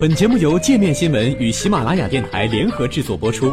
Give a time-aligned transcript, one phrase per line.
[0.00, 3.52] 本节目由界面新闻与喜马拉雅电台联合制作播出。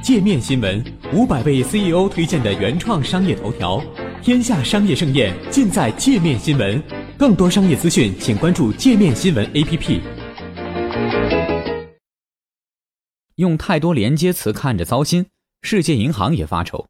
[0.00, 0.80] 界面新闻
[1.12, 3.82] 五百位 CEO 推荐的原创商业头条，
[4.22, 6.80] 天下商业盛宴尽在界面新闻。
[7.18, 10.00] 更多商业资讯，请关注界面新闻 APP。
[13.34, 15.26] 用太多连接词看着糟心，
[15.62, 16.86] 世界银行也发愁。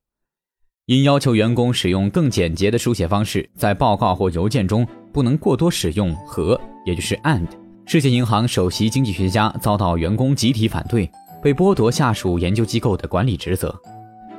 [0.84, 4.86] 因要求员工使用更简洁的书写方式，在报告或邮件中
[5.16, 7.46] 不能过多使用和，也就是 and。
[7.86, 11.10] 世界银行首席经济学家遭到员工集体反对，
[11.42, 13.74] 被剥夺下属研究机构的管理职责。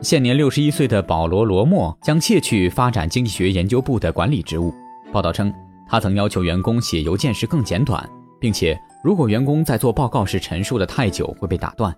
[0.02, 4.72] 现年六十一岁的保罗·罗默将卸去发展经济学研究部的管理职务。
[5.12, 5.52] 报道称，
[5.90, 8.08] 他曾要求员工写邮件时更简短，
[8.40, 11.92] 并且如果员工在做报告时陈述的太久，会被打断。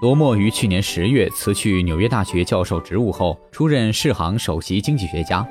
[0.00, 5.44] 罗默于去年十月辞去纽约大学教授职务后，出任世行首席经济学家。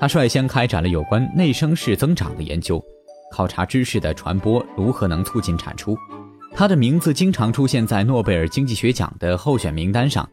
[0.00, 2.82] 他率先开展了有关内生式增长的研究，
[3.30, 5.94] 考察知识的传播如何能促进产出。
[6.54, 10.26] 他的名字经常出现在诺贝尔经济学奖的候选名单上。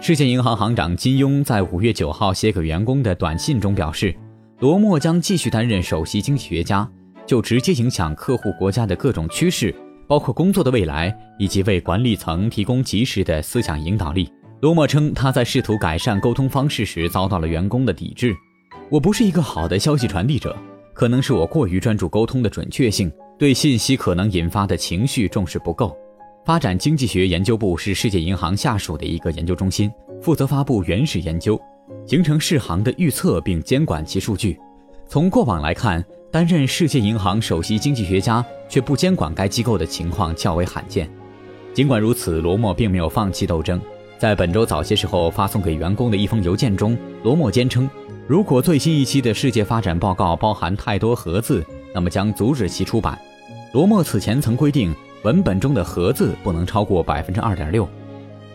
[0.00, 4.12] 世界银行行长金庸在五月九号写给员工的短信中表示，
[4.58, 6.86] 罗默将继续担任首席经济学家，
[7.24, 9.72] 就直接影响客户国家的各种趋势。
[10.08, 14.28] 包括工作的未来，以及为管理层提供及时的思想引导力。
[14.60, 18.34] 罗默称，他在试图改善沟通方式时遭到了员工的抵制。
[18.88, 20.56] 我不是一个好的消息传递者，
[20.92, 25.96] 可能是我过于专注沟通的准确性，对信息可能引发的情绪重视不够。
[26.44, 29.90] 发展经济学研究部是世界银行下属的一个研究中心，
[30.22, 31.60] 负责发布原始研究，
[32.06, 34.58] 形成世行的预测并监管其数据。
[35.08, 36.04] 从过往来看。
[36.28, 41.08] 担任世界银行首席经济学家却不监管该机构的情况较为罕见。
[41.72, 43.80] 尽管如此，罗默并没有放弃斗争。
[44.18, 47.88] 在本周早些时候发送给员工的一封邮件中，罗默坚称，
[48.28, 53.16] 如果最新一期的世界发展报告包含太多盒字，那么将阻止其出版。
[53.72, 57.88] 罗默此前曾规定，文本中的盒字不能超过百分之二点六。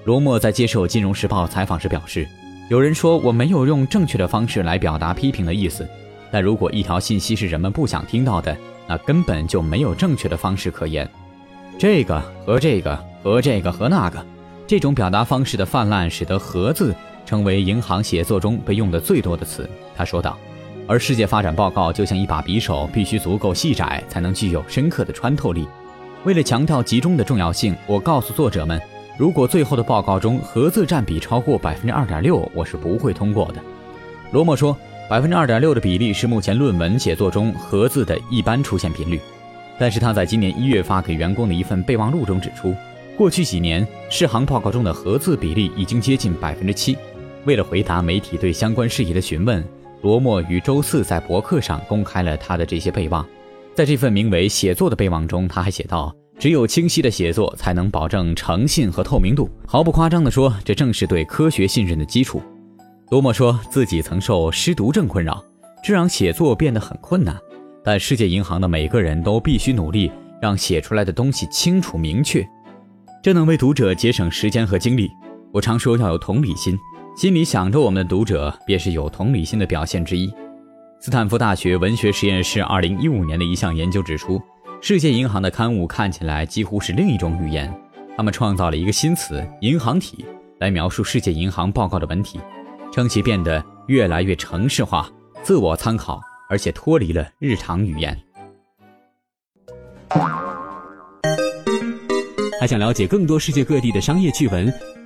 [0.04, 2.28] 罗默在接受《金融时报》采访时表示
[2.70, 5.88] ：“有人说我没有用正确的方式来表达批评的意思。”
[6.30, 8.56] 但如果一条信息是人们不想听到的，
[8.88, 11.10] 那根本就没有正确的方式可言。
[11.80, 14.26] 这个和这个和这个和那个，
[14.68, 16.94] 这种表达方式的泛滥，使得“和”字
[17.32, 19.70] 成为银行写作中被用的最多的词。
[19.96, 20.38] 他说道。
[20.86, 25.66] 而世界发展报告就像一把匕首，必须足够细窄，才能具有深刻的穿透力。
[26.26, 28.82] 为了强调集中的重要性，我告诉作者们，
[29.18, 33.62] 如果最后的报告中“和”字占比超过百分之二点六，我是不会通过的。
[34.34, 34.76] 罗默说。
[35.10, 39.20] 百分之二点六的比例是目前论文写作中“和”字的一般出现频率，
[39.78, 42.74] 但是他在今年一月发给员工的一份备忘录中指出，
[43.18, 46.98] 过去几年世行报告中的“和”字比例已经接近百分之七。
[47.46, 49.64] 为了回答媒体对相关事宜的询问，
[50.02, 53.26] 罗默于周四在博客上公开了他的这些备忘。
[53.74, 59.50] 在这份名为“写作”的备忘中，他还写道：“只有清晰的写作才能保证诚信和透明度。
[59.66, 62.42] 毫不夸张地说，这正是对科学信任的基础。”
[63.10, 65.44] 罗默说自己曾受失读症困扰，
[65.84, 67.36] 这让写作变得很困难。
[67.84, 72.48] 但世界银行的每个人都必须努力，让写出来的东西清楚明确，
[73.24, 75.10] 这能为读者节省时间和精力。
[75.52, 76.78] 我常说要有同理心，
[77.16, 80.34] 心里想着我们的读者，便是有同理心的表现之一。
[81.00, 84.42] 斯坦福大学文学实验室2015年的一项研究指出，
[84.82, 87.72] 世界银行的刊物看起来几乎是另一种语言。
[88.16, 90.26] 他们创造了一个新词“银行体”
[90.60, 92.40] 来描述世界银行报告的文体。
[92.92, 95.10] 称其变得越来越城市化、
[95.42, 98.18] 自我参考，而且脱离了日常语言。
[102.60, 104.72] 还想了解更多世界各地的商业趣闻，